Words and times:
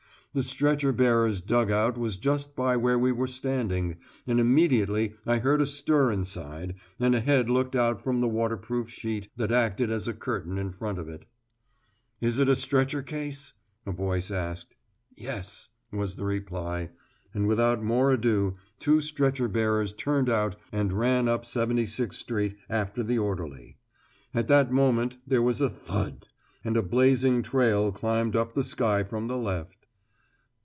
The 0.33 0.43
stretcher 0.43 0.93
bearers' 0.93 1.41
dug 1.41 1.71
out 1.71 1.97
was 1.97 2.15
just 2.15 2.55
by 2.55 2.77
where 2.77 2.97
we 2.97 3.11
were 3.11 3.27
standing, 3.27 3.97
and 4.25 4.39
immediately 4.39 5.11
I 5.25 5.39
heard 5.39 5.59
a 5.59 5.65
stir 5.65 6.09
inside, 6.09 6.75
and 7.01 7.13
a 7.13 7.19
head 7.19 7.49
looked 7.49 7.75
out 7.75 8.01
from 8.01 8.21
the 8.21 8.29
waterproof 8.29 8.89
sheet 8.89 9.27
that 9.35 9.51
acted 9.51 9.91
as 9.91 10.07
curtain 10.19 10.57
in 10.57 10.71
front 10.71 10.99
of 10.99 11.09
it. 11.09 11.25
"Is 12.21 12.39
it 12.39 12.47
a 12.47 12.55
stretcher 12.55 13.01
case?" 13.01 13.51
a 13.85 13.91
voice 13.91 14.31
asked. 14.31 14.73
"Yes," 15.17 15.67
was 15.91 16.15
the 16.15 16.23
reply, 16.23 16.91
and 17.33 17.45
without 17.45 17.83
more 17.83 18.13
ado 18.13 18.55
two 18.79 19.01
stretcher 19.01 19.49
bearers 19.49 19.91
turned 19.91 20.29
out 20.29 20.55
and 20.71 20.93
ran 20.93 21.27
up 21.27 21.45
76 21.45 22.15
Street 22.15 22.55
after 22.69 23.03
the 23.03 23.19
orderly. 23.19 23.75
At 24.33 24.47
that 24.47 24.71
moment 24.71 25.17
there 25.27 25.41
was 25.41 25.59
a 25.59 25.69
thud, 25.69 26.25
and 26.63 26.77
a 26.77 26.81
blazing 26.81 27.43
trail 27.43 27.91
climbed 27.91 28.37
up 28.37 28.53
the 28.53 28.63
sky 28.63 29.03
from 29.03 29.27
the 29.27 29.35
left. 29.37 29.75